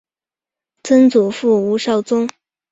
[0.81, 2.27] 曾祖父吴绍宗。